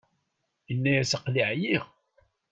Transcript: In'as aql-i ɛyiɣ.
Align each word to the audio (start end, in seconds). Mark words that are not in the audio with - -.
In'as 0.71 1.11
aql-i 1.17 1.43
ɛyiɣ. 1.49 1.83